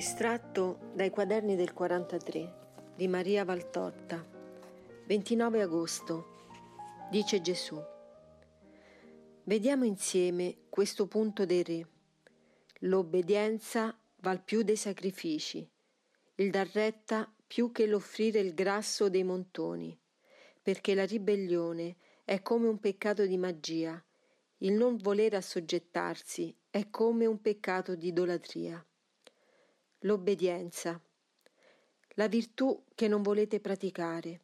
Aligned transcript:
Estratto 0.00 0.92
dai 0.94 1.10
quaderni 1.10 1.56
del 1.56 1.74
43 1.74 2.94
di 2.96 3.06
Maria 3.06 3.44
Valtorta, 3.44 4.26
29 5.06 5.60
agosto, 5.60 6.46
dice 7.10 7.42
Gesù. 7.42 7.78
Vediamo 9.42 9.84
insieme 9.84 10.56
questo 10.70 11.06
punto 11.06 11.44
dei 11.44 11.62
re. 11.62 11.86
L'obbedienza 12.78 13.94
val 14.20 14.42
più 14.42 14.62
dei 14.62 14.76
sacrifici, 14.76 15.68
il 16.36 16.50
dar 16.50 16.70
retta 16.72 17.30
più 17.46 17.70
che 17.70 17.84
l'offrire 17.84 18.40
il 18.40 18.54
grasso 18.54 19.10
dei 19.10 19.22
montoni, 19.22 19.94
perché 20.62 20.94
la 20.94 21.04
ribellione 21.04 21.96
è 22.24 22.40
come 22.40 22.68
un 22.68 22.80
peccato 22.80 23.26
di 23.26 23.36
magia, 23.36 24.02
il 24.60 24.72
non 24.72 24.96
volere 24.96 25.36
assoggettarsi 25.36 26.56
è 26.70 26.88
come 26.88 27.26
un 27.26 27.38
peccato 27.42 27.94
di 27.94 28.08
idolatria. 28.08 28.82
L'obbedienza. 30.04 30.98
La 32.14 32.26
virtù 32.26 32.84
che 32.94 33.06
non 33.06 33.20
volete 33.20 33.60
praticare. 33.60 34.40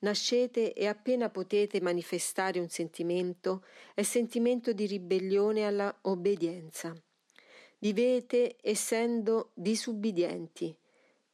Nascete 0.00 0.72
e 0.72 0.86
appena 0.88 1.30
potete 1.30 1.80
manifestare 1.80 2.58
un 2.58 2.68
sentimento, 2.68 3.64
è 3.94 4.02
sentimento 4.02 4.72
di 4.72 4.84
ribellione 4.86 5.64
alla 5.64 5.96
obbedienza. 6.02 6.92
Vivete 7.78 8.56
essendo 8.60 9.52
disubbidienti, 9.54 10.76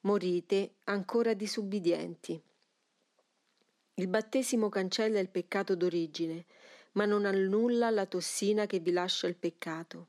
morite 0.01 0.75
ancora 0.85 1.33
disubbidienti. 1.33 2.39
Il 3.95 4.09
battesimo 4.09 4.69
cancella 4.69 5.19
il 5.19 5.31
peccato 5.31 5.75
d'origine, 5.75 6.45
ma 6.93 7.07
non 7.07 7.25
annulla 7.25 7.89
la 7.89 8.05
tossina 8.05 8.67
che 8.67 8.81
vi 8.81 8.93
lascia 8.93 9.27
il 9.27 9.37
peccato. 9.37 10.09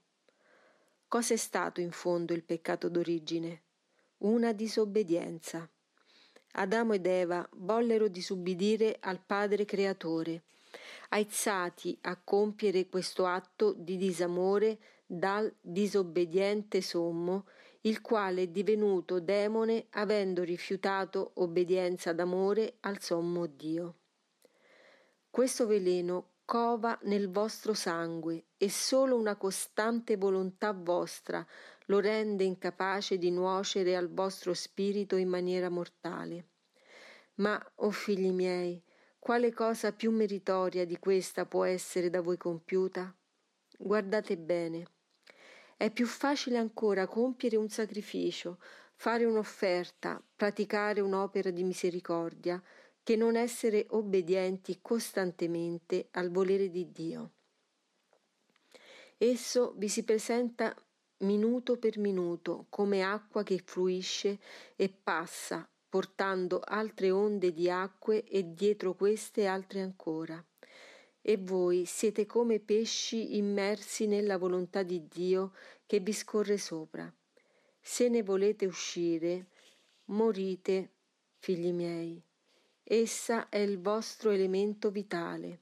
Cosa 1.13 1.35
è 1.35 1.37
stato 1.37 1.79
in 1.79 1.91
fondo 1.91 2.33
il 2.33 2.41
peccato 2.41 2.89
d'origine? 2.89 3.61
Una 4.23 4.51
disobbedienza. 4.51 5.69
Adamo 6.53 6.93
ed 6.93 7.05
Eva 7.05 7.47
vollero 7.57 8.07
disubbidire 8.07 8.97
al 8.99 9.21
Padre 9.23 9.63
Creatore, 9.63 10.45
aizzati 11.09 11.95
a 12.01 12.19
compiere 12.19 12.89
questo 12.89 13.27
atto 13.27 13.73
di 13.73 13.95
disamore 13.97 14.79
dal 15.05 15.53
disobbediente 15.61 16.81
sommo, 16.81 17.45
il 17.81 18.01
quale 18.01 18.41
è 18.41 18.47
divenuto 18.47 19.19
demone 19.19 19.85
avendo 19.91 20.41
rifiutato 20.41 21.33
obbedienza 21.35 22.11
d'amore 22.11 22.77
al 22.79 22.99
sommo 22.99 23.45
Dio. 23.45 23.97
Questo 25.29 25.67
veleno 25.67 26.32
cova 26.45 26.97
nel 27.03 27.29
vostro 27.29 27.73
sangue 27.73 28.45
e 28.57 28.69
solo 28.69 29.17
una 29.17 29.35
costante 29.35 30.17
volontà 30.17 30.71
vostra 30.73 31.45
lo 31.87 31.99
rende 31.99 32.43
incapace 32.43 33.17
di 33.17 33.31
nuocere 33.31 33.95
al 33.95 34.09
vostro 34.09 34.53
spirito 34.53 35.15
in 35.15 35.29
maniera 35.29 35.69
mortale. 35.69 36.47
Ma, 37.35 37.57
o 37.75 37.87
oh 37.87 37.91
figli 37.91 38.31
miei, 38.31 38.81
quale 39.17 39.53
cosa 39.53 39.93
più 39.93 40.11
meritoria 40.11 40.85
di 40.85 40.99
questa 40.99 41.45
può 41.45 41.63
essere 41.63 42.09
da 42.09 42.21
voi 42.21 42.37
compiuta? 42.37 43.15
Guardate 43.77 44.37
bene. 44.37 44.87
È 45.75 45.89
più 45.89 46.05
facile 46.05 46.57
ancora 46.57 47.07
compiere 47.07 47.55
un 47.55 47.69
sacrificio, 47.69 48.59
fare 48.95 49.25
un'offerta, 49.25 50.23
praticare 50.35 51.01
un'opera 51.01 51.49
di 51.49 51.63
misericordia, 51.63 52.61
che 53.03 53.15
non 53.15 53.35
essere 53.35 53.85
obbedienti 53.89 54.79
costantemente 54.81 56.07
al 56.11 56.31
volere 56.31 56.69
di 56.69 56.91
Dio. 56.91 57.31
Esso 59.17 59.73
vi 59.77 59.89
si 59.89 60.03
presenta 60.03 60.75
minuto 61.19 61.77
per 61.77 61.97
minuto 61.97 62.65
come 62.69 63.03
acqua 63.03 63.43
che 63.43 63.61
fluisce 63.63 64.39
e 64.75 64.89
passa, 64.89 65.67
portando 65.89 66.59
altre 66.63 67.11
onde 67.11 67.53
di 67.53 67.69
acque 67.69 68.23
e 68.23 68.53
dietro 68.53 68.95
queste 68.95 69.45
altre 69.45 69.81
ancora. 69.81 70.43
E 71.21 71.37
voi 71.37 71.85
siete 71.85 72.25
come 72.25 72.59
pesci 72.59 73.37
immersi 73.37 74.07
nella 74.07 74.37
volontà 74.37 74.83
di 74.83 75.07
Dio 75.07 75.53
che 75.85 75.99
vi 75.99 76.11
scorre 76.11 76.57
sopra. 76.57 77.13
Se 77.79 78.09
ne 78.09 78.23
volete 78.23 78.65
uscire, 78.65 79.47
morite, 80.05 80.89
figli 81.37 81.71
miei. 81.71 82.21
Essa 82.85 83.47
è 83.47 83.59
il 83.59 83.79
vostro 83.79 84.31
elemento 84.31 84.91
vitale. 84.91 85.59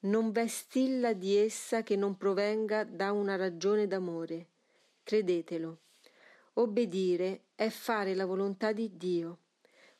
Non 0.00 0.32
v'è 0.32 0.48
stilla 0.48 1.12
di 1.12 1.36
essa 1.36 1.84
che 1.84 1.94
non 1.94 2.16
provenga 2.16 2.82
da 2.82 3.12
una 3.12 3.36
ragione 3.36 3.86
d'amore. 3.86 4.48
Credetelo. 5.04 5.78
Obbedire 6.54 7.44
è 7.54 7.68
fare 7.68 8.16
la 8.16 8.26
volontà 8.26 8.72
di 8.72 8.96
Dio, 8.96 9.38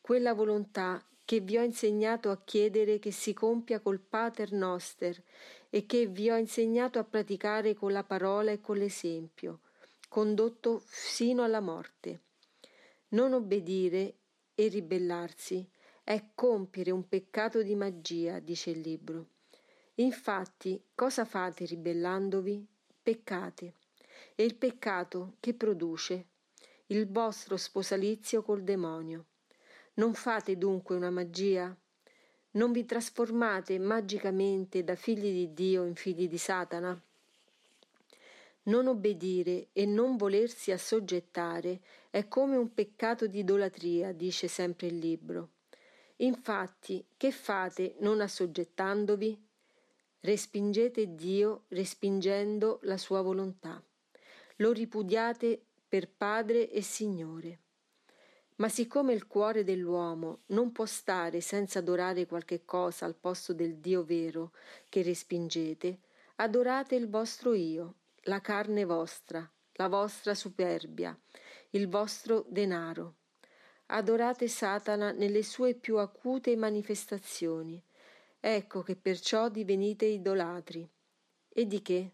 quella 0.01 0.35
volontà 0.35 1.01
che 1.25 1.39
vi 1.39 1.57
ho 1.57 1.63
insegnato 1.63 2.31
a 2.31 2.43
chiedere 2.43 2.99
che 2.99 3.13
si 3.13 3.33
compia 3.33 3.79
col 3.79 4.01
Pater 4.01 4.51
Noster 4.53 5.23
e 5.71 5.87
che 5.87 6.07
vi 6.07 6.29
ho 6.31 6.37
insegnato 6.37 6.99
a 6.99 7.05
praticare 7.05 7.75
con 7.75 7.93
la 7.93 8.03
parola 8.03 8.51
e 8.51 8.61
con 8.61 8.77
l'esempio, 8.77 9.61
condotto 10.09 10.83
sino 10.85 11.45
alla 11.45 11.61
morte. 11.61 12.23
Non 13.11 13.33
obbedire 13.35 14.17
e 14.57 14.67
ribellarsi 14.67 15.71
è 16.05 16.31
compiere 16.35 16.91
un 16.91 17.09
peccato 17.09 17.63
di 17.63 17.77
magia, 17.77 18.41
dice 18.41 18.71
il 18.71 18.81
libro. 18.81 19.27
Infatti, 19.97 20.83
cosa 20.95 21.25
fate 21.25 21.65
ribellandovi? 21.65 22.67
Peccate. 23.03 23.75
E 24.35 24.45
il 24.45 24.57
peccato 24.57 25.35
che 25.39 25.55
produce? 25.55 26.27
Il 26.87 27.09
vostro 27.09 27.57
sposalizio 27.57 28.43
col 28.43 28.63
demonio. 28.63 29.27
Non 29.95 30.15
fate 30.15 30.59
dunque 30.59 30.97
una 30.97 31.11
magia? 31.11 31.75
Non 32.53 32.73
vi 32.73 32.85
trasformate 32.85 33.79
magicamente 33.79 34.83
da 34.83 34.97
figli 34.97 35.31
di 35.33 35.55
Dio 35.55 35.85
in 35.85 35.95
figli 35.95 36.29
di 36.29 36.39
Satana? 36.39 37.01
Non 38.65 38.87
obbedire 38.89 39.69
e 39.73 39.87
non 39.87 40.17
volersi 40.17 40.73
assoggettare 40.73 41.81
è 42.11 42.27
come 42.29 42.57
un 42.57 42.75
peccato 42.75 43.27
di 43.27 43.39
idolatria, 43.39 44.13
dice 44.13 44.49
sempre 44.49 44.89
il 44.89 44.99
libro. 44.99 45.52
Infatti, 46.23 47.05
che 47.17 47.33
fate 47.33 47.97
non 47.99 48.21
assoggettandovi? 48.21 49.41
Respingete 50.21 51.17
Dio 51.17 51.65
respingendo 51.69 52.79
la 52.83 52.97
sua 52.97 53.23
volontà. 53.23 53.83
Lo 54.57 54.71
ripudiate 54.71 55.61
per 55.89 56.09
Padre 56.09 56.71
e 56.71 56.81
Signore. 56.81 57.59
Ma 58.57 58.69
siccome 58.69 59.13
il 59.13 59.27
cuore 59.27 59.65
dell'uomo 59.65 60.43
non 60.47 60.71
può 60.71 60.87
stare 60.87 61.41
senza 61.41 61.81
adorare 61.81 62.27
qualche 62.27 62.65
cosa 62.65 63.05
al 63.05 63.17
posto 63.17 63.53
del 63.53 63.79
Dio 63.79 64.05
vero 64.05 64.53
che 64.89 65.03
respingete, 65.03 65.99
adorate 66.37 66.95
il 66.95 67.09
vostro 67.09 67.53
io, 67.53 67.95
la 68.25 68.41
carne 68.41 68.85
vostra, 68.85 69.51
la 69.73 69.89
vostra 69.89 70.37
superbia, 70.37 71.19
il 71.71 71.89
vostro 71.89 72.45
denaro 72.49 73.17
adorate 73.93 74.49
Satana 74.49 75.13
nelle 75.13 75.43
sue 75.43 75.75
più 75.75 75.99
acute 75.99 76.57
manifestazioni. 76.57 77.83
Ecco 78.41 78.83
che 78.83 78.97
perciò 78.97 79.49
divenite 79.49 80.07
idolatri. 80.07 80.89
E 81.49 81.67
di 81.67 81.83
che? 81.83 82.13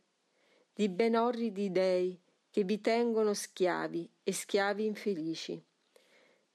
Di 0.75 0.89
ben 0.89 1.16
orridi 1.16 1.71
dei 1.71 2.21
che 2.50 2.65
vi 2.65 2.81
tengono 2.81 3.33
schiavi 3.33 4.11
e 4.25 4.33
schiavi 4.33 4.84
infelici. 4.84 5.62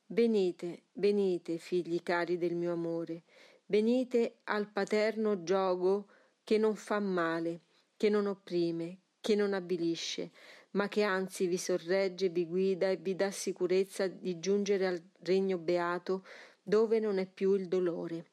Venite, 0.08 0.84
venite, 0.94 1.58
figli 1.58 2.04
cari 2.04 2.38
del 2.38 2.56
mio 2.56 2.74
amore, 2.74 3.24
venite 3.68 4.40
al 4.46 4.68
paterno 4.68 5.44
giogo 5.44 6.08
che 6.44 6.58
non 6.58 6.76
fa 6.76 7.00
male, 7.00 7.62
che 7.96 8.10
non 8.10 8.28
opprime, 8.28 8.98
che 9.22 9.36
non 9.36 9.54
avvilisce, 9.54 10.32
ma 10.74 10.88
che 10.88 11.04
anzi 11.04 11.48
vi 11.48 11.58
sorregge, 11.58 12.30
vi 12.30 12.46
guida 12.46 12.90
e 12.90 12.98
vi 12.98 13.16
dà 13.16 13.32
sicurezza 13.32 14.08
di 14.08 14.40
giungere 14.40 14.88
al 14.88 15.02
regno 15.22 15.58
beato 15.58 16.26
dove 16.62 17.00
non 17.00 17.18
è 17.18 17.26
più 17.26 17.54
il 17.54 17.68
dolore. 17.68 18.26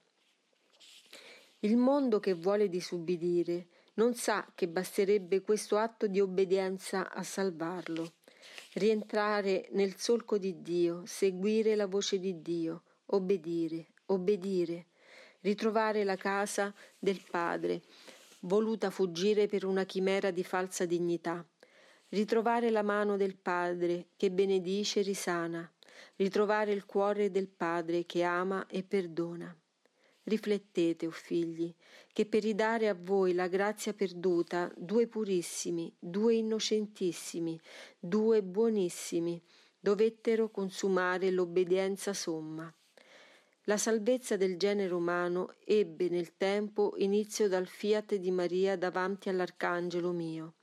Il 1.60 1.76
mondo 1.76 2.20
che 2.20 2.32
vuole 2.32 2.68
disubbidire 2.68 3.66
non 3.94 4.14
sa 4.14 4.50
che 4.54 4.68
basterebbe 4.68 5.42
questo 5.42 5.76
atto 5.76 6.06
di 6.06 6.20
obbedienza 6.20 7.10
a 7.12 7.22
salvarlo, 7.22 8.14
rientrare 8.74 9.68
nel 9.72 9.96
solco 9.98 10.38
di 10.38 10.62
Dio, 10.62 11.02
seguire 11.04 11.74
la 11.74 11.86
voce 11.86 12.18
di 12.18 12.40
Dio, 12.40 12.84
obbedire, 13.06 13.88
obbedire, 14.06 14.86
ritrovare 15.40 16.04
la 16.04 16.16
casa 16.16 16.72
del 16.98 17.20
Padre, 17.28 17.82
voluta 18.40 18.88
fuggire 18.88 19.46
per 19.46 19.66
una 19.66 19.84
chimera 19.84 20.30
di 20.30 20.44
falsa 20.44 20.86
dignità, 20.86 21.44
ritrovare 22.10 22.70
la 22.70 22.82
mano 22.82 23.16
del 23.16 23.36
Padre 23.36 24.08
che 24.16 24.32
benedice 24.32 25.00
e 25.00 25.02
risana, 25.02 25.70
ritrovare 26.16 26.72
il 26.72 26.84
cuore 26.84 27.30
del 27.30 27.48
Padre 27.48 28.04
che 28.04 28.22
ama 28.22 28.66
e 28.66 28.82
perdona. 28.82 29.54
Riflettete, 30.24 31.06
o 31.06 31.08
oh 31.08 31.12
figli, 31.12 31.72
che 32.12 32.26
per 32.26 32.42
ridare 32.42 32.88
a 32.88 32.96
voi 32.98 33.32
la 33.32 33.46
grazia 33.46 33.92
perduta, 33.94 34.70
due 34.76 35.06
purissimi, 35.06 35.92
due 35.98 36.34
innocentissimi, 36.34 37.58
due 37.98 38.42
buonissimi, 38.42 39.40
dovettero 39.78 40.50
consumare 40.50 41.30
l'obbedienza 41.30 42.12
somma. 42.12 42.72
La 43.64 43.76
salvezza 43.76 44.36
del 44.36 44.56
genere 44.56 44.92
umano 44.92 45.54
ebbe 45.64 46.08
nel 46.08 46.36
tempo 46.36 46.94
inizio 46.96 47.48
dal 47.48 47.66
fiat 47.66 48.16
di 48.16 48.30
Maria 48.30 48.76
davanti 48.76 49.28
all'Arcangelo 49.28 50.10
mio 50.12 50.54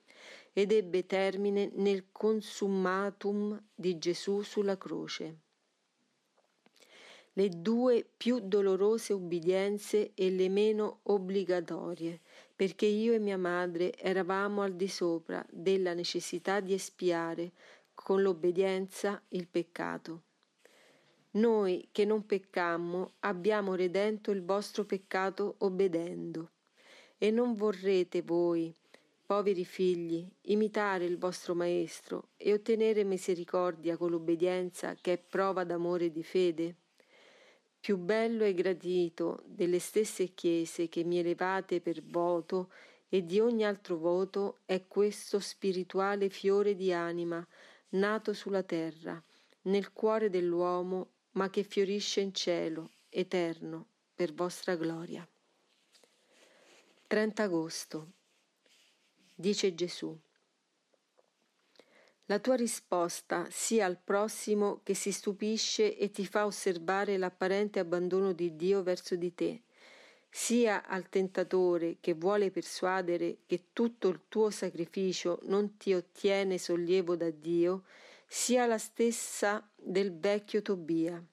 ed 0.57 0.71
ebbe 0.71 1.05
termine 1.05 1.69
nel 1.75 2.05
consummatum 2.11 3.61
di 3.75 3.99
Gesù 3.99 4.41
sulla 4.41 4.75
croce. 4.75 5.37
Le 7.33 7.49
due 7.49 8.03
più 8.17 8.39
dolorose 8.39 9.13
ubbidienze 9.13 10.13
e 10.15 10.31
le 10.31 10.49
meno 10.49 11.01
obbligatorie, 11.03 12.21
perché 12.55 12.87
io 12.87 13.13
e 13.13 13.19
mia 13.19 13.37
madre 13.37 13.95
eravamo 13.97 14.63
al 14.63 14.73
di 14.73 14.87
sopra 14.87 15.45
della 15.47 15.93
necessità 15.93 16.59
di 16.59 16.73
espiare 16.73 17.51
con 17.93 18.23
l'obbedienza 18.23 19.21
il 19.27 19.47
peccato. 19.47 20.23
Noi 21.33 21.89
che 21.91 22.03
non 22.03 22.25
peccammo 22.25 23.11
abbiamo 23.19 23.75
redento 23.75 24.31
il 24.31 24.43
vostro 24.43 24.85
peccato 24.85 25.53
obbedendo. 25.59 26.49
E 27.19 27.29
non 27.29 27.53
vorrete 27.53 28.23
voi, 28.23 28.73
poveri 29.27 29.65
figli, 29.65 30.25
imitare 30.43 31.03
il 31.03 31.17
vostro 31.17 31.53
Maestro 31.53 32.29
e 32.37 32.53
ottenere 32.53 33.03
misericordia 33.03 33.97
con 33.97 34.09
l'obbedienza 34.09 34.95
che 34.95 35.13
è 35.13 35.17
prova 35.17 35.65
d'amore 35.65 36.05
e 36.05 36.11
di 36.11 36.23
fede? 36.23 36.75
Più 37.77 37.97
bello 37.97 38.45
e 38.45 38.53
gradito 38.53 39.43
delle 39.45 39.79
stesse 39.79 40.33
chiese 40.33 40.87
che 40.87 41.03
mi 41.03 41.19
elevate 41.19 41.81
per 41.81 42.01
voto 42.03 42.71
e 43.09 43.25
di 43.25 43.41
ogni 43.41 43.65
altro 43.65 43.97
voto 43.97 44.59
è 44.63 44.87
questo 44.87 45.39
spirituale 45.39 46.29
fiore 46.29 46.73
di 46.73 46.93
anima 46.93 47.45
nato 47.89 48.31
sulla 48.31 48.63
terra, 48.63 49.21
nel 49.63 49.91
cuore 49.91 50.29
dell'uomo 50.29 51.09
ma 51.31 51.49
che 51.49 51.63
fiorisce 51.63 52.21
in 52.21 52.33
cielo, 52.33 52.91
eterno, 53.09 53.87
per 54.15 54.33
vostra 54.33 54.75
gloria. 54.75 55.27
30 57.07 57.43
agosto. 57.43 58.11
Dice 59.39 59.75
Gesù. 59.75 60.17
La 62.25 62.39
tua 62.39 62.55
risposta 62.55 63.45
sia 63.51 63.85
al 63.85 63.99
prossimo 64.03 64.79
che 64.81 64.95
si 64.95 65.11
stupisce 65.11 65.95
e 65.95 66.09
ti 66.09 66.25
fa 66.25 66.47
osservare 66.47 67.17
l'apparente 67.17 67.77
abbandono 67.77 68.33
di 68.33 68.55
Dio 68.55 68.81
verso 68.81 69.15
di 69.15 69.35
te, 69.35 69.61
sia 70.27 70.87
al 70.87 71.07
tentatore 71.07 71.97
che 71.99 72.15
vuole 72.15 72.49
persuadere 72.49 73.41
che 73.45 73.65
tutto 73.73 74.07
il 74.07 74.21
tuo 74.27 74.49
sacrificio 74.49 75.37
non 75.43 75.77
ti 75.77 75.93
ottiene 75.93 76.57
sollievo 76.57 77.15
da 77.15 77.29
Dio, 77.29 77.83
sia 78.25 78.65
la 78.65 78.79
stessa 78.79 79.69
del 79.75 80.17
vecchio 80.17 80.63
Tobia. 80.63 81.23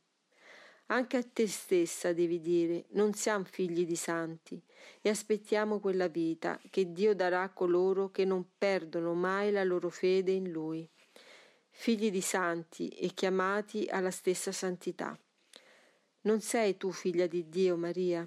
Anche 0.94 1.16
a 1.16 1.24
te 1.24 1.48
stessa 1.48 2.12
devi 2.12 2.40
dire, 2.40 2.84
non 2.90 3.14
siamo 3.14 3.42
figli 3.42 3.84
di 3.84 3.96
santi 3.96 4.62
e 5.00 5.08
aspettiamo 5.08 5.80
quella 5.80 6.06
vita 6.06 6.60
che 6.70 6.92
Dio 6.92 7.16
darà 7.16 7.42
a 7.42 7.52
coloro 7.52 8.12
che 8.12 8.24
non 8.24 8.50
perdono 8.56 9.12
mai 9.12 9.50
la 9.50 9.64
loro 9.64 9.90
fede 9.90 10.30
in 10.30 10.52
Lui. 10.52 10.88
Figli 11.68 12.12
di 12.12 12.20
santi 12.20 12.90
e 12.90 13.08
chiamati 13.08 13.88
alla 13.90 14.12
stessa 14.12 14.52
santità. 14.52 15.18
Non 16.20 16.40
sei 16.40 16.76
tu 16.76 16.92
figlia 16.92 17.26
di 17.26 17.48
Dio, 17.48 17.76
Maria? 17.76 18.24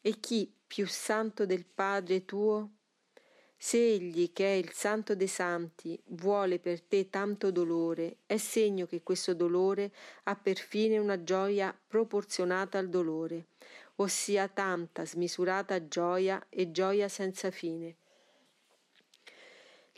E 0.00 0.20
chi 0.20 0.54
più 0.68 0.86
santo 0.86 1.44
del 1.44 1.66
Padre 1.66 2.24
tuo? 2.24 2.70
Se 3.66 3.78
egli, 3.78 4.30
che 4.34 4.44
è 4.44 4.56
il 4.56 4.72
santo 4.72 5.14
dei 5.14 5.26
santi, 5.26 5.98
vuole 6.08 6.58
per 6.58 6.82
te 6.82 7.08
tanto 7.08 7.50
dolore, 7.50 8.18
è 8.26 8.36
segno 8.36 8.84
che 8.84 9.02
questo 9.02 9.32
dolore 9.32 9.90
ha 10.24 10.36
per 10.36 10.58
fine 10.58 10.98
una 10.98 11.24
gioia 11.24 11.74
proporzionata 11.86 12.76
al 12.76 12.90
dolore, 12.90 13.46
ossia 13.96 14.48
tanta 14.48 15.06
smisurata 15.06 15.88
gioia 15.88 16.44
e 16.50 16.72
gioia 16.72 17.08
senza 17.08 17.50
fine. 17.50 17.96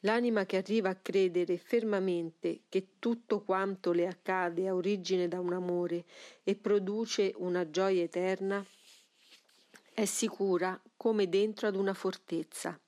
L'anima 0.03 0.47
che 0.47 0.59
arriva 0.59 0.91
a 0.91 0.95
credere 1.03 1.59
fermamente 1.59 2.61
che 2.69 2.91
tutto 3.01 3.41
quanto 3.41 3.91
le 3.91 4.07
accade 4.07 4.69
ha 4.69 4.75
origine 4.77 5.27
da 5.27 5.41
un 5.41 5.55
amore 5.55 6.05
e 6.45 6.55
produce 6.55 7.33
una 7.39 7.69
gioia 7.69 8.05
eterna, 8.05 8.65
è 9.93 10.05
sicura 10.05 10.81
come 10.97 11.29
dentro 11.29 11.67
ad 11.67 11.75
una 11.75 11.95
fortezza 11.95 12.79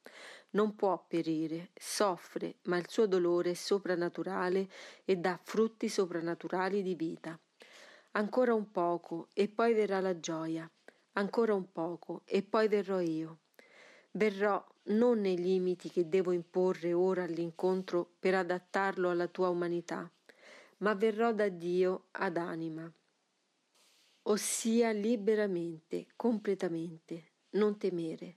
non 0.51 0.75
può 0.75 1.05
perire, 1.07 1.71
soffre, 1.75 2.57
ma 2.65 2.77
il 2.79 2.89
suo 2.89 3.07
dolore 3.07 3.51
è 3.51 3.55
soprannaturale 3.55 4.69
e 5.05 5.17
dà 5.17 5.39
frutti 5.43 5.89
soprannaturali 5.89 6.83
di 6.83 6.95
vita. 6.95 7.39
Ancora 8.13 8.55
un 8.55 8.71
poco 8.71 9.29
e 9.35 9.49
poi 9.49 9.75
verrà 9.75 10.01
la 10.01 10.19
gioia, 10.19 10.69
ancora 11.13 11.55
un 11.55 11.71
poco 11.71 12.23
e 12.25 12.43
poi 12.43 12.69
verrò 12.69 13.01
io. 13.01 13.39
Verrò 14.13 14.65
non 14.85 15.21
nei 15.21 15.37
limiti 15.37 15.91
che 15.91 16.09
devo 16.09 16.33
imporre 16.33 16.93
ora 16.93 17.25
all'incontro 17.25 18.15
per 18.19 18.35
adattarlo 18.35 19.11
alla 19.11 19.27
tua 19.27 19.51
umanità, 19.51 20.11
ma 20.79 20.95
verrò 20.95 21.33
da 21.33 21.49
Dio 21.49 22.07
ad 22.13 22.37
anima, 22.37 22.91
ossia 24.23 24.91
liberamente, 24.93 26.07
completamente, 26.17 27.25
non 27.51 27.77
temere. 27.77 28.37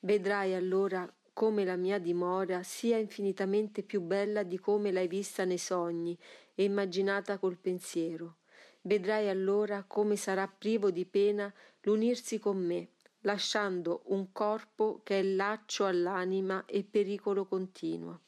Vedrai 0.00 0.54
allora 0.54 1.10
come 1.38 1.64
la 1.64 1.76
mia 1.76 2.00
dimora 2.00 2.64
sia 2.64 2.96
infinitamente 2.96 3.84
più 3.84 4.00
bella 4.00 4.42
di 4.42 4.58
come 4.58 4.90
l'hai 4.90 5.06
vista 5.06 5.44
nei 5.44 5.56
sogni 5.56 6.18
e 6.52 6.64
immaginata 6.64 7.38
col 7.38 7.58
pensiero. 7.58 8.38
Vedrai 8.80 9.28
allora 9.28 9.84
come 9.86 10.16
sarà 10.16 10.48
privo 10.48 10.90
di 10.90 11.06
pena 11.06 11.54
l'unirsi 11.82 12.40
con 12.40 12.56
me, 12.56 12.88
lasciando 13.20 14.02
un 14.06 14.32
corpo 14.32 15.00
che 15.04 15.20
è 15.20 15.22
laccio 15.22 15.84
all'anima 15.84 16.64
e 16.66 16.82
pericolo 16.82 17.46
continuo. 17.46 18.22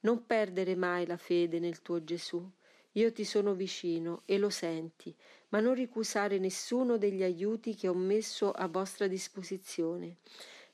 Non 0.00 0.24
perdere 0.24 0.74
mai 0.74 1.04
la 1.04 1.18
fede 1.18 1.58
nel 1.58 1.82
tuo 1.82 2.02
Gesù. 2.02 2.42
Io 2.92 3.12
ti 3.12 3.24
sono 3.24 3.52
vicino 3.52 4.22
e 4.24 4.38
lo 4.38 4.48
senti, 4.48 5.14
ma 5.50 5.60
non 5.60 5.74
ricusare 5.74 6.38
nessuno 6.38 6.96
degli 6.96 7.22
aiuti 7.22 7.74
che 7.74 7.88
ho 7.88 7.94
messo 7.94 8.52
a 8.52 8.68
vostra 8.68 9.06
disposizione. 9.06 10.16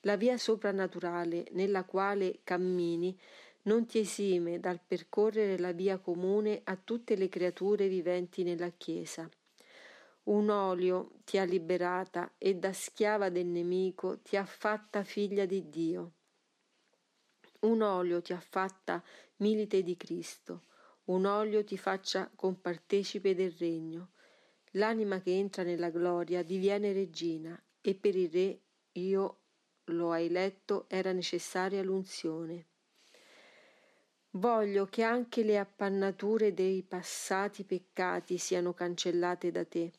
La 0.03 0.17
via 0.17 0.39
soprannaturale 0.39 1.49
nella 1.53 1.85
quale 1.85 2.41
cammini 2.45 3.19
non 3.63 3.87
ti 3.87 3.99
esime 3.99 4.61
dal 4.61 4.81
percorrere 4.85 5.59
la 5.59 5.73
via 5.73 5.99
comune 5.99 6.61
a 6.65 6.77
tutte 6.77 7.17
le 7.17 7.29
creature 7.29 7.89
viventi 7.89 8.45
nella 8.45 8.71
Chiesa. 8.71 9.29
Un 10.25 10.51
olio 10.51 11.13
ti 11.25 11.39
ha 11.39 11.45
liberata 11.45 12.35
e 12.39 12.55
da 12.55 12.73
schiava 12.73 13.29
del 13.29 13.47
nemico 13.47 14.21
ti 14.21 14.37
ha 14.37 14.45
fatta 14.45 15.03
figlia 15.03 15.47
di 15.47 15.69
Dio. 15.69 16.13
Un 17.61 17.83
olio 17.83 18.23
ti 18.23 18.33
ha 18.33 18.41
fatta 18.41 19.03
milite 19.37 19.83
di 19.83 19.97
Cristo, 19.97 20.65
un 21.07 21.25
olio 21.25 21.65
ti 21.65 21.77
faccia 21.77 22.31
compartecipe 22.35 23.35
del 23.35 23.53
regno. 23.53 24.11
L'anima 24.73 25.21
che 25.21 25.37
entra 25.37 25.63
nella 25.63 25.91
gloria 25.91 26.43
diviene 26.43 26.93
regina 26.93 27.61
e 27.81 27.95
per 27.95 28.15
il 28.15 28.31
re 28.31 28.61
io 28.93 29.41
lo 29.93 30.13
hai 30.13 30.29
letto, 30.29 30.87
era 30.89 31.13
necessaria 31.13 31.83
l'unzione. 31.83 32.67
Voglio 34.33 34.87
che 34.87 35.03
anche 35.03 35.43
le 35.43 35.59
appannature 35.59 36.53
dei 36.53 36.83
passati 36.83 37.65
peccati 37.65 38.39
siano 38.39 38.75
cancellate 38.75 39.51
da 39.51 39.65
te. 39.65 39.93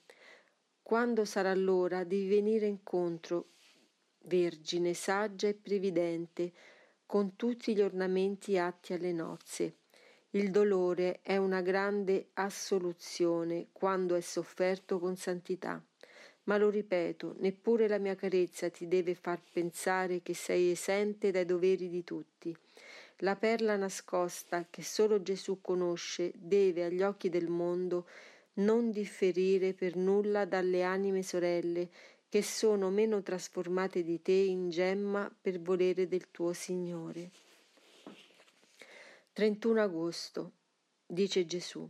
Quando 0.81 1.25
sarà 1.25 1.53
l'ora 1.53 2.03
di 2.03 2.27
venire 2.27 2.67
incontro, 2.67 3.49
vergine, 4.25 4.93
saggia 4.93 5.47
e 5.47 5.55
previdente, 5.55 6.53
con 7.05 7.35
tutti 7.35 7.75
gli 7.75 7.81
ornamenti 7.81 8.57
atti 8.57 8.93
alle 8.93 9.11
nozze. 9.11 9.77
Il 10.31 10.51
dolore 10.51 11.21
è 11.23 11.37
una 11.37 11.61
grande 11.61 12.29
assoluzione 12.33 13.69
quando 13.71 14.13
è 14.13 14.21
sofferto 14.21 14.99
con 14.99 15.15
santità. 15.15 15.83
Ma 16.49 16.57
lo 16.57 16.71
ripeto, 16.71 17.35
neppure 17.41 17.87
la 17.87 17.99
mia 17.99 18.15
carezza 18.15 18.71
ti 18.71 18.87
deve 18.87 19.13
far 19.13 19.39
pensare 19.53 20.23
che 20.23 20.33
sei 20.33 20.71
esente 20.71 21.29
dai 21.29 21.45
doveri 21.45 21.89
di 21.89 22.03
tutti. 22.03 22.55
La 23.17 23.35
perla 23.35 23.75
nascosta 23.75 24.65
che 24.67 24.81
solo 24.81 25.21
Gesù 25.21 25.61
conosce 25.61 26.31
deve 26.33 26.85
agli 26.85 27.03
occhi 27.03 27.29
del 27.29 27.49
mondo 27.49 28.07
non 28.53 28.89
differire 28.89 29.73
per 29.73 29.95
nulla 29.95 30.45
dalle 30.45 30.81
anime 30.81 31.21
sorelle 31.21 31.87
che 32.27 32.41
sono 32.41 32.89
meno 32.89 33.21
trasformate 33.21 34.03
di 34.03 34.19
te 34.23 34.31
in 34.31 34.71
gemma 34.71 35.31
per 35.39 35.61
volere 35.61 36.07
del 36.07 36.31
tuo 36.31 36.53
Signore. 36.53 37.29
31 39.33 39.81
agosto, 39.83 40.51
dice 41.05 41.45
Gesù. 41.45 41.87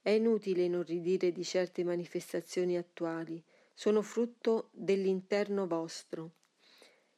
È 0.00 0.08
inutile 0.08 0.62
inorridire 0.62 1.30
di 1.30 1.44
certe 1.44 1.84
manifestazioni 1.84 2.78
attuali 2.78 3.42
sono 3.78 4.00
frutto 4.00 4.70
dell'interno 4.72 5.66
vostro. 5.66 6.30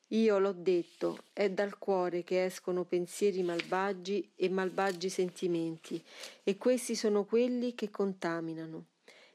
Io 0.09 0.39
l'ho 0.41 0.53
detto, 0.53 1.19
è 1.33 1.49
dal 1.51 1.79
cuore 1.79 2.25
che 2.25 2.45
escono 2.45 2.85
pensieri 2.85 3.45
malvagi 3.45 4.33
e 4.35 4.49
malvagi 4.49 5.09
sentimenti, 5.09 6.05
e 6.43 6.57
questi 6.57 6.97
sono 6.97 7.25
quelli 7.25 7.77
che 7.77 7.91
contaminano. 7.91 8.87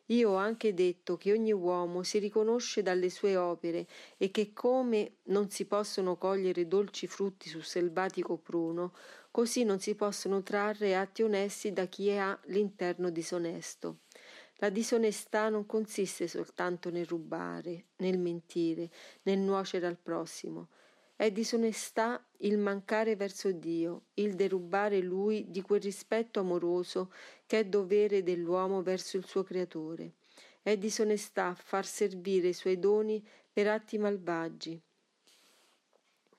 Io 0.08 0.32
ho 0.32 0.36
anche 0.36 0.74
detto 0.74 1.16
che 1.16 1.32
ogni 1.32 1.54
uomo 1.54 2.04
si 2.04 2.20
riconosce 2.20 2.82
dalle 2.82 3.10
sue 3.10 3.38
opere 3.38 3.88
e 4.18 4.30
che 4.30 4.52
come 4.52 5.20
non 5.28 5.50
si 5.50 5.64
possono 5.64 6.18
cogliere 6.18 6.68
dolci 6.68 7.08
frutti 7.08 7.48
sul 7.48 7.64
selvatico 7.64 8.36
pruno, 8.36 8.94
così 9.32 9.64
non 9.64 9.80
si 9.80 9.96
possono 9.96 10.44
trarre 10.44 10.98
atti 10.98 11.24
onesti 11.24 11.72
da 11.72 11.86
chi 11.86 12.12
ha 12.12 12.38
l'interno 12.48 13.10
disonesto. 13.10 14.00
La 14.58 14.70
disonestà 14.70 15.50
non 15.50 15.66
consiste 15.66 16.28
soltanto 16.28 16.90
nel 16.90 17.06
rubare, 17.06 17.86
nel 17.98 18.18
mentire, 18.18 18.90
nel 19.24 19.40
nuocere 19.40 19.88
al 19.88 19.98
prossimo. 19.98 20.70
È 21.16 21.32
disonestà 21.32 22.26
il 22.38 22.58
mancare 22.58 23.16
verso 23.16 23.52
Dio, 23.52 24.06
il 24.16 24.36
derubare 24.36 25.00
Lui 25.00 25.50
di 25.50 25.62
quel 25.62 25.82
rispetto 25.82 26.40
amoroso 26.40 27.12
che 27.46 27.60
è 27.60 27.66
dovere 27.66 28.24
dell'uomo 28.24 28.82
verso 28.82 29.18
il 29.18 29.26
suo 29.26 29.44
Creatore. 29.44 30.14
È 30.62 30.78
disonestà 30.78 31.56
far 31.56 31.86
servire 31.86 32.50
i 32.50 32.54
suoi 32.54 32.80
doni 32.80 33.26
per 33.52 33.68
atti 33.68 33.98
malvagi, 33.98 34.82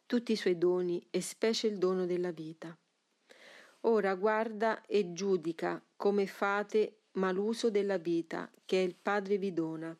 tutti 0.06 0.32
i 0.32 0.36
suoi 0.36 0.58
doni 0.58 1.04
e 1.10 1.20
specie 1.20 1.66
il 1.66 1.78
dono 1.78 2.06
della 2.06 2.30
vita. 2.30 2.76
Ora 3.82 4.14
guarda 4.14 4.84
e 4.86 5.12
giudica 5.12 5.82
come 5.96 6.26
fate 6.26 7.00
maluso 7.14 7.70
della 7.70 7.98
vita 7.98 8.50
che 8.64 8.76
il 8.76 8.94
Padre 8.94 9.38
vi 9.38 9.52
dona. 9.52 9.96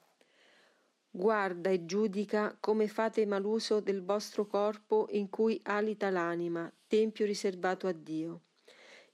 Guarda 1.10 1.70
e 1.70 1.84
giudica 1.84 2.56
come 2.58 2.88
fate 2.88 3.24
maluso 3.24 3.80
del 3.80 4.02
vostro 4.02 4.46
corpo 4.46 5.06
in 5.10 5.28
cui 5.30 5.60
alita 5.64 6.10
l'anima, 6.10 6.70
tempio 6.88 7.24
riservato 7.24 7.86
a 7.86 7.92
Dio, 7.92 8.42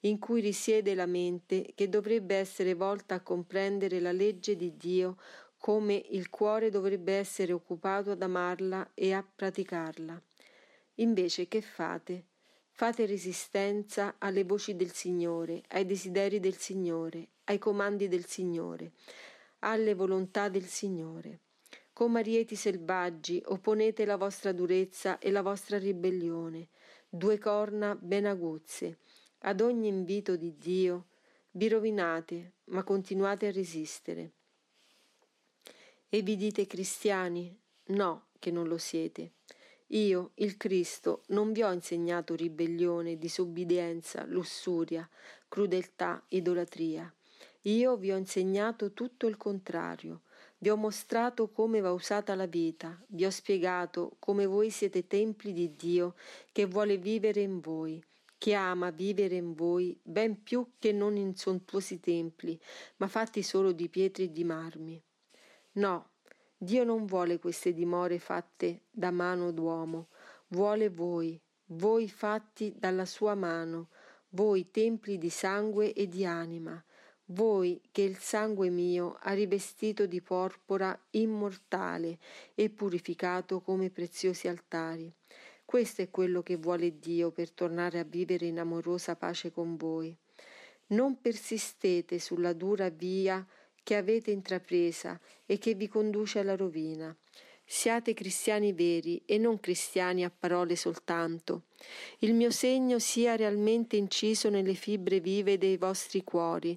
in 0.01 0.19
cui 0.19 0.41
risiede 0.41 0.95
la 0.95 1.07
mente 1.07 1.73
che 1.75 1.89
dovrebbe 1.91 2.37
essere 2.37 2.75
volta 2.75 3.17
a 3.17 3.21
comprendere 3.21 4.01
la 4.01 4.13
legge 4.13 4.57
di 4.57 4.77
Dio 4.77 5.17
come 5.59 6.03
il 6.09 6.31
cuore 6.31 6.71
dovrebbe 6.71 7.13
essere 7.13 7.53
occupato 7.53 8.13
ad 8.13 8.23
amarla 8.23 8.93
e 8.95 9.13
a 9.13 9.23
praticarla. 9.23 10.23
Invece 10.95 11.49
che 11.49 11.61
fate? 11.61 12.30
Fate 12.73 13.07
resistenza 13.07 14.15
alle 14.19 14.45
voci 14.45 14.75
del 14.75 14.93
Signore, 14.93 15.63
ai 15.69 15.85
desideri 15.85 16.41
del 16.41 16.57
Signore, 16.57 17.29
ai 17.45 17.59
comandi 17.59 18.09
del 18.09 18.25
Signore, 18.27 18.93
alle 19.61 19.95
volontà 19.95 20.49
del 20.49 20.67
Signore. 20.67 21.41
Come 21.93 22.21
arieti 22.21 22.57
selvaggi 22.57 23.43
opponete 23.47 24.07
la 24.07 24.17
vostra 24.17 24.53
durezza 24.53 25.19
e 25.19 25.31
la 25.31 25.43
vostra 25.43 25.79
ribellione, 25.79 26.69
due 27.09 27.39
corna 27.39 27.95
ben 27.95 28.25
aguzze. 28.25 28.99
Ad 29.41 29.61
ogni 29.61 29.89
invito 29.89 30.37
di 30.37 30.57
Dio 30.57 31.09
vi 31.53 31.69
rovinate, 31.69 32.53
ma 32.67 32.83
continuate 32.85 33.49
a 33.49 33.53
resistere. 33.53 34.33
E 36.09 36.23
vi 36.23 36.37
dite 36.37 36.67
cristiani? 36.67 37.55
No, 37.87 38.29
che 38.39 38.51
non 38.51 38.67
lo 38.67 38.79
siete. 38.79 39.33
Io, 39.93 40.31
il 40.35 40.57
Cristo, 40.57 41.23
non 41.29 41.53
vi 41.53 41.63
ho 41.63 41.73
insegnato 41.73 42.37
ribellione, 42.37 43.19
disubbidienza, 43.19 44.25
lussuria, 44.25 45.09
crudeltà, 45.49 46.23
idolatria. 46.29 47.13
Io 47.63 47.97
vi 47.97 48.13
ho 48.13 48.17
insegnato 48.17 48.93
tutto 48.93 49.27
il 49.27 49.37
contrario. 49.37 50.23
Vi 50.59 50.71
ho 50.71 50.77
mostrato 50.77 51.51
come 51.51 51.81
va 51.81 51.91
usata 51.91 52.37
la 52.37 52.47
vita, 52.47 53.03
vi 53.09 53.25
ho 53.25 53.31
spiegato 53.31 54.15
come 54.21 54.47
voi 54.47 54.71
siete 54.71 55.07
templi 55.07 55.53
di 55.53 55.75
Dio 55.75 56.15
che 56.53 56.67
vuole 56.67 56.97
vivere 56.97 57.41
in 57.41 57.61
voi, 57.61 58.01
che 58.39 58.55
ama 58.55 58.91
vivere 58.91 59.35
in 59.35 59.55
voi 59.55 59.99
ben 60.03 60.43
più 60.43 60.73
che 60.79 60.93
non 60.93 61.17
in 61.17 61.35
sontuosi 61.35 61.99
templi, 61.99 62.59
ma 62.99 63.09
fatti 63.09 63.43
solo 63.43 63.73
di 63.73 63.89
pietre 63.89 64.25
e 64.25 64.33
di 64.33 64.45
marmi. 64.45 65.03
No, 65.73 66.11
Dio 66.63 66.85
non 66.85 67.07
vuole 67.07 67.39
queste 67.39 67.73
dimore 67.73 68.19
fatte 68.19 68.83
da 68.91 69.11
mano 69.11 69.51
d'uomo, 69.51 70.09
vuole 70.49 70.91
voi, 70.91 71.41
voi 71.69 72.07
fatti 72.07 72.75
dalla 72.77 73.07
sua 73.07 73.35
mano, 73.35 73.89
voi 74.33 74.71
templi 74.71 75.17
di 75.17 75.31
sangue 75.31 75.95
e 75.95 76.07
di 76.07 76.27
anima, 76.27 76.85
voi 77.29 77.81
che 77.91 78.03
il 78.03 78.19
sangue 78.19 78.69
mio 78.69 79.17
ha 79.23 79.33
rivestito 79.33 80.05
di 80.05 80.21
porpora 80.21 80.95
immortale 81.13 82.19
e 82.55 82.69
purificato 82.69 83.63
come 83.63 83.89
preziosi 83.89 84.47
altari. 84.47 85.11
Questo 85.65 86.03
è 86.03 86.11
quello 86.11 86.43
che 86.43 86.57
vuole 86.57 86.99
Dio 86.99 87.31
per 87.31 87.53
tornare 87.53 88.01
a 88.01 88.05
vivere 88.05 88.45
in 88.45 88.59
amorosa 88.59 89.17
pace 89.17 89.51
con 89.51 89.77
voi. 89.77 90.15
Non 90.89 91.23
persistete 91.23 92.19
sulla 92.19 92.53
dura 92.53 92.91
via 92.91 93.43
che 93.83 93.97
avete 93.97 94.31
intrapresa 94.31 95.21
e 95.47 95.59
che 95.59 95.75
vi 95.75 95.89
conduce 95.89 96.39
alla 96.39 96.57
rovina. 96.57 97.17
Siate 97.73 98.15
cristiani 98.15 98.73
veri 98.73 99.23
e 99.25 99.39
non 99.39 99.61
cristiani 99.61 100.25
a 100.25 100.33
parole 100.37 100.75
soltanto. 100.75 101.67
Il 102.19 102.35
mio 102.35 102.51
segno 102.51 102.99
sia 102.99 103.37
realmente 103.37 103.95
inciso 103.95 104.51
nelle 104.51 104.75
fibre 104.75 105.21
vive 105.21 105.57
dei 105.57 105.77
vostri 105.77 106.25
cuori, 106.25 106.77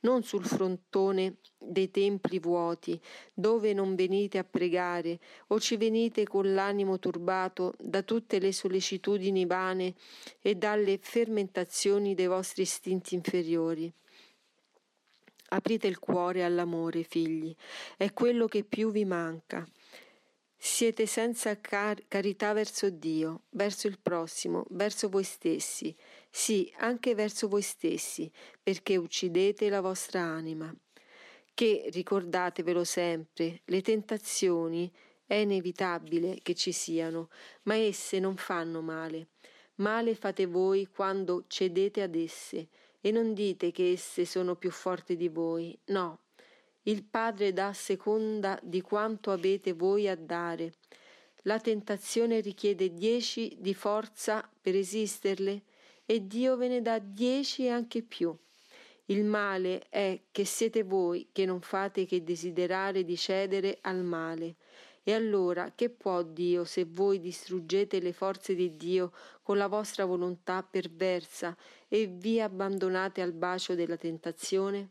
non 0.00 0.22
sul 0.22 0.44
frontone 0.44 1.36
dei 1.58 1.90
templi 1.90 2.38
vuoti, 2.40 3.00
dove 3.32 3.72
non 3.72 3.94
venite 3.94 4.36
a 4.36 4.44
pregare 4.44 5.18
o 5.46 5.58
ci 5.58 5.78
venite 5.78 6.24
con 6.24 6.52
l'animo 6.52 6.98
turbato 6.98 7.72
da 7.78 8.02
tutte 8.02 8.38
le 8.38 8.52
sollecitudini 8.52 9.46
vane 9.46 9.94
e 10.42 10.56
dalle 10.56 10.98
fermentazioni 11.00 12.14
dei 12.14 12.26
vostri 12.26 12.62
istinti 12.62 13.14
inferiori. 13.14 13.90
Aprite 15.54 15.86
il 15.86 16.00
cuore 16.00 16.42
all'amore, 16.42 17.04
figli, 17.04 17.54
è 17.96 18.12
quello 18.12 18.46
che 18.46 18.64
più 18.64 18.90
vi 18.90 19.04
manca. 19.04 19.64
Siete 20.56 21.06
senza 21.06 21.60
car- 21.60 22.02
carità 22.08 22.52
verso 22.52 22.90
Dio, 22.90 23.42
verso 23.50 23.86
il 23.86 24.00
prossimo, 24.00 24.66
verso 24.70 25.08
voi 25.08 25.22
stessi, 25.22 25.94
sì, 26.28 26.72
anche 26.78 27.14
verso 27.14 27.46
voi 27.46 27.62
stessi, 27.62 28.28
perché 28.60 28.96
uccidete 28.96 29.68
la 29.68 29.80
vostra 29.80 30.22
anima. 30.22 30.74
Che, 31.54 31.88
ricordatevelo 31.92 32.82
sempre, 32.82 33.60
le 33.66 33.80
tentazioni 33.80 34.90
è 35.24 35.34
inevitabile 35.34 36.40
che 36.42 36.56
ci 36.56 36.72
siano, 36.72 37.28
ma 37.62 37.76
esse 37.76 38.18
non 38.18 38.36
fanno 38.36 38.80
male. 38.80 39.28
Male 39.76 40.16
fate 40.16 40.46
voi 40.46 40.88
quando 40.88 41.44
cedete 41.46 42.02
ad 42.02 42.16
esse, 42.16 42.68
e 43.06 43.10
non 43.10 43.34
dite 43.34 43.70
che 43.70 43.92
esse 43.92 44.24
sono 44.24 44.56
più 44.56 44.70
forti 44.70 45.14
di 45.14 45.28
voi, 45.28 45.78
no. 45.88 46.20
Il 46.84 47.04
Padre 47.04 47.52
dà 47.52 47.66
a 47.66 47.72
seconda 47.74 48.58
di 48.62 48.80
quanto 48.80 49.30
avete 49.30 49.74
voi 49.74 50.08
a 50.08 50.16
dare. 50.16 50.72
La 51.42 51.60
tentazione 51.60 52.40
richiede 52.40 52.94
dieci 52.94 53.58
di 53.60 53.74
forza 53.74 54.48
per 54.58 54.74
esisterle 54.74 55.64
e 56.06 56.26
Dio 56.26 56.56
ve 56.56 56.68
ne 56.68 56.80
dà 56.80 56.98
dieci 56.98 57.66
e 57.66 57.68
anche 57.68 58.00
più. 58.00 58.34
Il 59.06 59.24
male 59.24 59.84
è 59.90 60.18
che 60.30 60.46
siete 60.46 60.82
voi 60.82 61.28
che 61.30 61.44
non 61.44 61.60
fate 61.60 62.06
che 62.06 62.24
desiderare 62.24 63.04
di 63.04 63.18
cedere 63.18 63.80
al 63.82 64.02
male 64.02 64.56
e 65.04 65.12
allora 65.12 65.72
che 65.74 65.90
può 65.90 66.22
Dio 66.22 66.64
se 66.64 66.86
voi 66.86 67.20
distruggete 67.20 68.00
le 68.00 68.12
forze 68.12 68.54
di 68.54 68.74
Dio 68.76 69.12
con 69.42 69.58
la 69.58 69.68
vostra 69.68 70.06
volontà 70.06 70.62
perversa 70.62 71.54
e 71.86 72.06
vi 72.06 72.40
abbandonate 72.40 73.20
al 73.20 73.32
bacio 73.32 73.74
della 73.74 73.98
tentazione? 73.98 74.88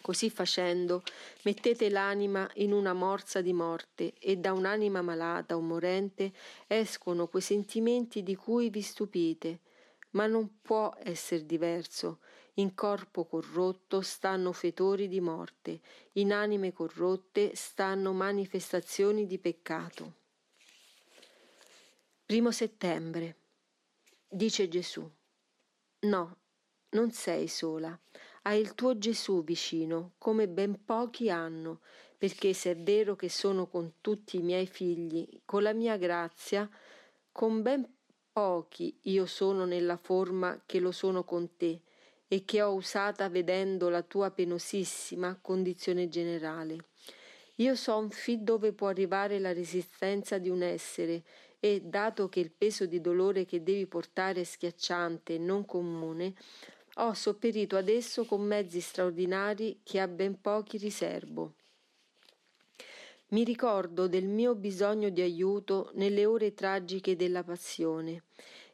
Così 0.00 0.30
facendo, 0.30 1.02
mettete 1.42 1.90
l'anima 1.90 2.48
in 2.54 2.72
una 2.72 2.92
morsa 2.92 3.40
di 3.40 3.52
morte 3.52 4.12
e 4.20 4.36
da 4.36 4.52
un'anima 4.52 5.02
malata 5.02 5.56
o 5.56 5.60
morente 5.60 6.32
escono 6.68 7.26
quei 7.26 7.42
sentimenti 7.42 8.22
di 8.22 8.36
cui 8.36 8.70
vi 8.70 8.82
stupite, 8.82 9.58
ma 10.10 10.26
non 10.26 10.60
può 10.62 10.94
essere 10.98 11.46
diverso. 11.46 12.20
In 12.54 12.74
corpo 12.74 13.26
corrotto 13.26 14.00
stanno 14.00 14.52
fetori 14.52 15.08
di 15.08 15.20
morte, 15.20 15.80
in 16.12 16.32
anime 16.32 16.72
corrotte 16.72 17.54
stanno 17.54 18.12
manifestazioni 18.12 19.26
di 19.26 19.38
peccato. 19.38 20.14
Primo 22.24 22.50
settembre. 22.50 23.36
Dice 24.26 24.68
Gesù. 24.68 25.08
No, 26.00 26.36
non 26.90 27.10
sei 27.12 27.46
sola. 27.46 27.98
Hai 28.42 28.60
il 28.60 28.74
tuo 28.74 28.96
Gesù 28.96 29.44
vicino, 29.44 30.12
come 30.18 30.48
ben 30.48 30.84
pochi 30.84 31.30
hanno, 31.30 31.80
perché 32.16 32.52
se 32.52 32.70
è 32.72 32.76
vero 32.76 33.16
che 33.16 33.28
sono 33.28 33.66
con 33.66 33.94
tutti 34.00 34.36
i 34.36 34.42
miei 34.42 34.66
figli, 34.66 35.42
con 35.44 35.62
la 35.62 35.72
mia 35.72 35.96
grazia, 35.96 36.68
con 37.32 37.62
ben 37.62 37.95
pochi 38.36 38.94
io 39.04 39.24
sono 39.24 39.64
nella 39.64 39.96
forma 39.96 40.60
che 40.66 40.78
lo 40.78 40.92
sono 40.92 41.24
con 41.24 41.56
te 41.56 41.80
e 42.28 42.44
che 42.44 42.60
ho 42.60 42.74
usata 42.74 43.30
vedendo 43.30 43.88
la 43.88 44.02
tua 44.02 44.30
penosissima 44.30 45.38
condizione 45.40 46.10
generale. 46.10 46.88
Io 47.54 47.74
son 47.74 48.10
fin 48.10 48.44
dove 48.44 48.74
può 48.74 48.88
arrivare 48.88 49.38
la 49.38 49.54
resistenza 49.54 50.36
di 50.36 50.50
un 50.50 50.60
essere 50.60 51.22
e, 51.60 51.80
dato 51.82 52.28
che 52.28 52.40
il 52.40 52.50
peso 52.50 52.84
di 52.84 53.00
dolore 53.00 53.46
che 53.46 53.62
devi 53.62 53.86
portare 53.86 54.42
è 54.42 54.44
schiacciante 54.44 55.36
e 55.36 55.38
non 55.38 55.64
comune, 55.64 56.34
ho 56.96 57.14
sopperito 57.14 57.78
ad 57.78 57.88
esso 57.88 58.26
con 58.26 58.42
mezzi 58.42 58.80
straordinari 58.80 59.80
che 59.82 59.98
a 59.98 60.08
ben 60.08 60.38
pochi 60.42 60.76
riservo. 60.76 61.54
Mi 63.28 63.42
ricordo 63.42 64.06
del 64.06 64.26
mio 64.26 64.54
bisogno 64.54 65.08
di 65.08 65.20
aiuto 65.20 65.90
nelle 65.94 66.24
ore 66.24 66.54
tragiche 66.54 67.16
della 67.16 67.42
passione 67.42 68.26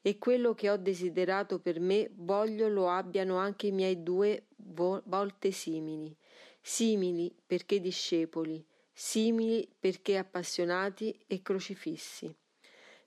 e 0.03 0.19
quello 0.19 0.53
che 0.53 0.69
ho 0.69 0.77
desiderato 0.77 1.59
per 1.59 1.81
me 1.81 2.11
voglio 2.17 2.69
lo 2.69 2.91
abbiano 2.91 3.37
anche 3.37 3.69
i 3.69 3.73
miei 3.73 4.03
due 4.03 4.49
volte 4.57 5.53
simili, 5.53 6.15
simili 6.61 7.35
perché 7.47 7.81
discepoli, 7.81 8.63
simili 8.93 9.67
perché 9.79 10.19
appassionati 10.19 11.19
e 11.27 11.41
crocifissi. 11.41 12.35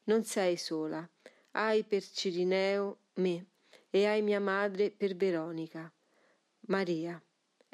Non 0.05 0.23
sei 0.23 0.57
sola, 0.57 1.07
hai 1.51 1.83
per 1.83 2.03
Cirineo 2.03 3.01
me 3.15 3.49
e 3.91 4.07
hai 4.07 4.23
mia 4.23 4.39
madre 4.39 4.89
per 4.89 5.15
Veronica. 5.15 5.93
Maria 6.67 7.21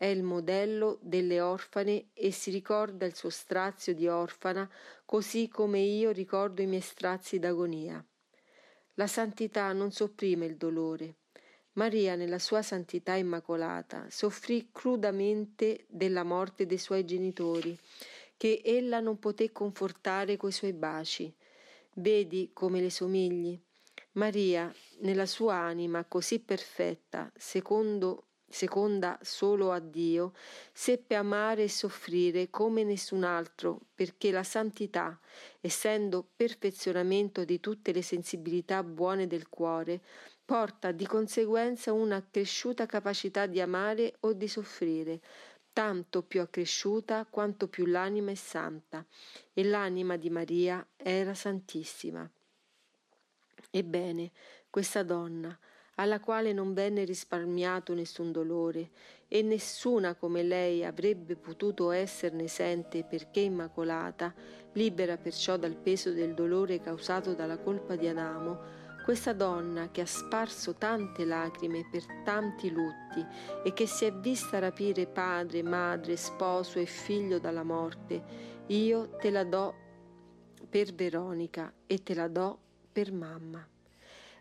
è 0.02 0.08
il 0.08 0.24
modello 0.24 0.98
delle 1.04 1.42
orfane 1.42 2.08
e 2.14 2.32
si 2.32 2.50
ricorda 2.50 3.06
il 3.06 3.14
suo 3.14 3.30
strazio 3.30 3.94
di 3.94 4.08
orfana 4.08 4.68
così 5.06 5.48
come 5.48 5.78
io 5.78 6.10
ricordo 6.10 6.64
i 6.64 6.66
miei 6.66 6.82
strazi 6.82 7.38
d'agonia. 7.38 8.04
La 8.96 9.06
santità 9.06 9.72
non 9.74 9.92
sopprime 9.92 10.48
il 10.48 10.58
dolore. 10.58 11.18
Maria, 11.74 12.16
nella 12.16 12.40
sua 12.40 12.64
santità 12.64 13.14
immacolata, 13.14 14.08
soffrì 14.10 14.70
crudamente 14.72 15.86
della 15.88 16.24
morte 16.24 16.66
dei 16.66 16.80
suoi 16.80 17.06
genitori, 17.06 17.78
che 18.38 18.60
ella 18.66 19.02
non 19.02 19.20
poté 19.20 19.52
confortare 19.52 20.36
coi 20.36 20.52
suoi 20.52 20.74
baci. 20.74 21.32
Vedi 21.94 22.50
come 22.54 22.82
le 22.82 22.90
somigli. 22.90 23.56
Maria, 24.14 24.74
nella 25.02 25.28
sua 25.28 25.58
anima 25.58 26.06
così 26.06 26.40
perfetta, 26.40 27.32
secondo 27.36 28.30
seconda 28.52 29.18
solo 29.22 29.72
a 29.72 29.80
Dio, 29.80 30.34
seppe 30.72 31.16
amare 31.16 31.64
e 31.64 31.70
soffrire 31.70 32.50
come 32.50 32.84
nessun 32.84 33.24
altro, 33.24 33.80
perché 33.96 34.32
la 34.32 34.44
santità, 34.44 35.20
essendo 35.60 36.28
perfezionamento 36.36 37.44
di 37.44 37.60
tutte 37.60 37.92
le 37.92 38.02
sensibilità 38.02 38.84
buone 38.84 39.28
del 39.28 39.50
cuore, 39.50 40.02
porta 40.46 40.92
di 40.92 41.08
conseguenza 41.08 41.94
una 41.94 42.18
accresciuta 42.18 42.86
capacità 42.86 43.46
di 43.46 43.62
amare 43.62 44.16
o 44.22 44.34
di 44.34 44.48
soffrire, 44.48 45.22
tanto 45.74 46.22
più 46.22 46.42
accresciuta 46.42 47.26
quanto 47.30 47.68
più 47.68 47.86
l'anima 47.86 48.32
è 48.32 48.36
santa, 48.36 49.06
e 49.54 49.64
l'anima 49.64 50.18
di 50.18 50.30
Maria 50.30 50.86
era 50.98 51.34
santissima. 51.34 52.30
Ebbene, 53.70 54.32
questa 54.70 55.04
donna, 55.04 55.58
alla 56.02 56.20
quale 56.20 56.52
non 56.52 56.74
venne 56.74 57.04
risparmiato 57.04 57.94
nessun 57.94 58.32
dolore, 58.32 58.90
e 59.28 59.44
nessuna 59.44 60.16
come 60.16 60.42
lei 60.42 60.84
avrebbe 60.84 61.36
potuto 61.36 61.92
esserne 61.92 62.46
esente 62.46 63.04
perché 63.04 63.42
immacolata, 63.42 64.34
libera 64.74 65.18
perciò 65.18 65.58
dal 65.58 65.76
peso 65.76 66.12
del 66.12 66.34
dolore 66.34 66.82
causato 66.82 67.36
dalla 67.36 67.60
colpa 67.60 67.96
di 67.96 68.08
Adamo, 68.08 68.80
questa 69.06 69.34
donna 69.34 69.90
che 69.92 70.02
ha 70.02 70.06
sparso 70.06 70.74
tante 70.76 71.24
lacrime 71.24 71.88
per 71.92 72.04
tanti 72.24 72.72
lutti 72.72 73.24
e 73.64 73.72
che 73.74 73.86
si 73.86 74.06
è 74.06 74.12
vista 74.12 74.58
rapire 74.58 75.06
padre, 75.06 75.62
madre, 75.62 76.18
sposo 76.18 76.80
e 76.80 76.86
figlio 76.86 77.40
dalla 77.40 77.64
morte, 77.64 78.24
io 78.68 79.12
te 79.18 79.30
la 79.30 79.44
do 79.44 79.76
per 80.68 80.94
Veronica 80.94 81.72
e 81.86 82.02
te 82.02 82.16
la 82.16 82.28
do 82.28 82.58
per 82.92 83.12
mamma. 83.12 83.71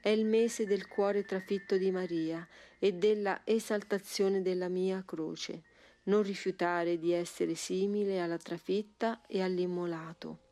È 0.03 0.09
il 0.09 0.25
mese 0.25 0.65
del 0.65 0.89
cuore 0.89 1.25
trafitto 1.25 1.77
di 1.77 1.91
Maria 1.91 2.47
e 2.79 2.95
della 2.95 3.43
esaltazione 3.45 4.41
della 4.41 4.69
mia 4.69 5.03
croce. 5.05 5.63
Non 6.05 6.23
rifiutare 6.23 6.99
di 6.99 7.13
essere 7.13 7.55
simile 7.55 8.21
alla 8.21 8.39
trafitta 8.39 9.21
e 9.27 9.43
all'immolato. 9.43 10.50